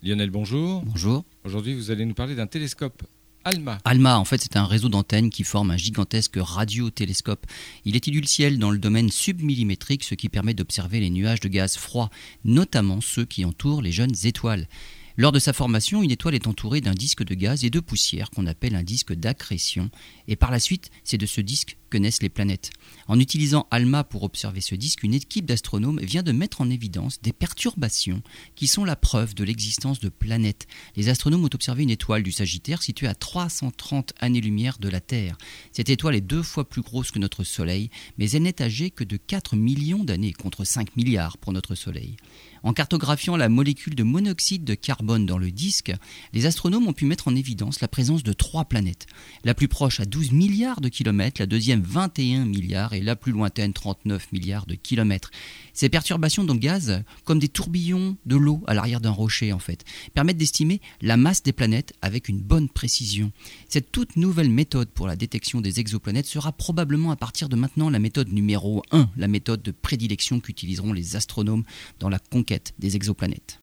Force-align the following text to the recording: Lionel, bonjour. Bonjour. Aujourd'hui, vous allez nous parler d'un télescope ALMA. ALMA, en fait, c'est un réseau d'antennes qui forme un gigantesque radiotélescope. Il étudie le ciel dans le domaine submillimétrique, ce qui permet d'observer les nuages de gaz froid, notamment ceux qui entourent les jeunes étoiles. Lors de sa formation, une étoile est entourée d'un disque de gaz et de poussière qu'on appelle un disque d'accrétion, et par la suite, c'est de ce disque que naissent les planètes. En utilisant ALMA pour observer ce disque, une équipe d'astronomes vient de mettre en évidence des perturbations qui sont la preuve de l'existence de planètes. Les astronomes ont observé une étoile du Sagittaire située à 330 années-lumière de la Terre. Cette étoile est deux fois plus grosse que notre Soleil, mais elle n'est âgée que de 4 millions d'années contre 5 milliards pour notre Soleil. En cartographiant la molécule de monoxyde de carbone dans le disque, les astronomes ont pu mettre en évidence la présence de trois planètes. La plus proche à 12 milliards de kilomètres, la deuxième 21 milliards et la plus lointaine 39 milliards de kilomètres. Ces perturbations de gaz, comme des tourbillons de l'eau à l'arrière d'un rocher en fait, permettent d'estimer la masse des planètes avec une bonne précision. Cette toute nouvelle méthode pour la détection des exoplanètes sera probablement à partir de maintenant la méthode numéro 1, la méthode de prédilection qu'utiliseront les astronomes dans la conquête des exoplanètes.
Lionel, 0.00 0.30
bonjour. 0.30 0.84
Bonjour. 0.84 1.24
Aujourd'hui, 1.42 1.74
vous 1.74 1.90
allez 1.90 2.04
nous 2.04 2.14
parler 2.14 2.36
d'un 2.36 2.46
télescope 2.46 3.02
ALMA. 3.42 3.78
ALMA, 3.84 4.16
en 4.16 4.24
fait, 4.24 4.40
c'est 4.40 4.56
un 4.56 4.64
réseau 4.64 4.88
d'antennes 4.88 5.28
qui 5.28 5.42
forme 5.42 5.72
un 5.72 5.76
gigantesque 5.76 6.36
radiotélescope. 6.38 7.44
Il 7.84 7.96
étudie 7.96 8.20
le 8.20 8.26
ciel 8.28 8.60
dans 8.60 8.70
le 8.70 8.78
domaine 8.78 9.10
submillimétrique, 9.10 10.04
ce 10.04 10.14
qui 10.14 10.28
permet 10.28 10.54
d'observer 10.54 11.00
les 11.00 11.10
nuages 11.10 11.40
de 11.40 11.48
gaz 11.48 11.76
froid, 11.76 12.10
notamment 12.44 13.00
ceux 13.00 13.24
qui 13.24 13.44
entourent 13.44 13.82
les 13.82 13.90
jeunes 13.90 14.14
étoiles. 14.22 14.68
Lors 15.16 15.32
de 15.32 15.40
sa 15.40 15.52
formation, 15.52 16.00
une 16.00 16.12
étoile 16.12 16.36
est 16.36 16.46
entourée 16.46 16.80
d'un 16.80 16.94
disque 16.94 17.24
de 17.24 17.34
gaz 17.34 17.64
et 17.64 17.70
de 17.70 17.80
poussière 17.80 18.30
qu'on 18.30 18.46
appelle 18.46 18.76
un 18.76 18.84
disque 18.84 19.14
d'accrétion, 19.14 19.90
et 20.28 20.36
par 20.36 20.52
la 20.52 20.60
suite, 20.60 20.92
c'est 21.02 21.18
de 21.18 21.26
ce 21.26 21.40
disque 21.40 21.76
que 21.88 21.98
naissent 21.98 22.22
les 22.22 22.28
planètes. 22.28 22.70
En 23.06 23.18
utilisant 23.18 23.66
ALMA 23.70 24.04
pour 24.04 24.22
observer 24.22 24.60
ce 24.60 24.74
disque, 24.74 25.02
une 25.02 25.14
équipe 25.14 25.46
d'astronomes 25.46 26.00
vient 26.00 26.22
de 26.22 26.32
mettre 26.32 26.60
en 26.60 26.70
évidence 26.70 27.20
des 27.22 27.32
perturbations 27.32 28.22
qui 28.54 28.66
sont 28.66 28.84
la 28.84 28.96
preuve 28.96 29.34
de 29.34 29.44
l'existence 29.44 30.00
de 30.00 30.08
planètes. 30.08 30.66
Les 30.96 31.08
astronomes 31.08 31.44
ont 31.44 31.54
observé 31.54 31.82
une 31.82 31.90
étoile 31.90 32.22
du 32.22 32.32
Sagittaire 32.32 32.82
située 32.82 33.06
à 33.06 33.14
330 33.14 34.12
années-lumière 34.20 34.78
de 34.78 34.88
la 34.88 35.00
Terre. 35.00 35.36
Cette 35.72 35.90
étoile 35.90 36.16
est 36.16 36.20
deux 36.20 36.42
fois 36.42 36.68
plus 36.68 36.82
grosse 36.82 37.10
que 37.10 37.18
notre 37.18 37.44
Soleil, 37.44 37.90
mais 38.18 38.30
elle 38.30 38.42
n'est 38.42 38.62
âgée 38.62 38.90
que 38.90 39.04
de 39.04 39.16
4 39.16 39.56
millions 39.56 40.04
d'années 40.04 40.32
contre 40.32 40.64
5 40.64 40.96
milliards 40.96 41.38
pour 41.38 41.52
notre 41.52 41.74
Soleil. 41.74 42.16
En 42.62 42.72
cartographiant 42.72 43.36
la 43.36 43.48
molécule 43.48 43.94
de 43.94 44.02
monoxyde 44.02 44.64
de 44.64 44.74
carbone 44.74 45.26
dans 45.26 45.38
le 45.38 45.50
disque, 45.50 45.92
les 46.32 46.46
astronomes 46.46 46.88
ont 46.88 46.92
pu 46.92 47.04
mettre 47.04 47.28
en 47.28 47.36
évidence 47.36 47.80
la 47.80 47.88
présence 47.88 48.22
de 48.22 48.32
trois 48.32 48.64
planètes. 48.64 49.06
La 49.44 49.54
plus 49.54 49.68
proche 49.68 50.00
à 50.00 50.04
12 50.04 50.32
milliards 50.32 50.80
de 50.80 50.88
kilomètres, 50.88 51.40
la 51.40 51.46
deuxième 51.46 51.77
21 51.80 52.44
milliards 52.44 52.92
et 52.92 53.00
la 53.00 53.16
plus 53.16 53.32
lointaine 53.32 53.72
39 53.72 54.32
milliards 54.32 54.66
de 54.66 54.74
kilomètres. 54.74 55.30
Ces 55.72 55.88
perturbations 55.88 56.44
de 56.44 56.52
gaz, 56.52 57.02
comme 57.24 57.38
des 57.38 57.48
tourbillons 57.48 58.16
de 58.26 58.36
l'eau 58.36 58.62
à 58.66 58.74
l'arrière 58.74 59.00
d'un 59.00 59.10
rocher 59.10 59.52
en 59.52 59.58
fait, 59.58 59.84
permettent 60.14 60.36
d'estimer 60.36 60.80
la 61.00 61.16
masse 61.16 61.42
des 61.42 61.52
planètes 61.52 61.92
avec 62.02 62.28
une 62.28 62.40
bonne 62.40 62.68
précision. 62.68 63.32
Cette 63.68 63.92
toute 63.92 64.16
nouvelle 64.16 64.50
méthode 64.50 64.90
pour 64.90 65.06
la 65.06 65.16
détection 65.16 65.60
des 65.60 65.80
exoplanètes 65.80 66.26
sera 66.26 66.52
probablement 66.52 67.10
à 67.10 67.16
partir 67.16 67.48
de 67.48 67.56
maintenant 67.56 67.90
la 67.90 67.98
méthode 67.98 68.32
numéro 68.32 68.82
1, 68.90 69.10
la 69.16 69.28
méthode 69.28 69.62
de 69.62 69.70
prédilection 69.70 70.40
qu'utiliseront 70.40 70.92
les 70.92 71.16
astronomes 71.16 71.64
dans 72.00 72.08
la 72.08 72.18
conquête 72.18 72.74
des 72.78 72.96
exoplanètes. 72.96 73.56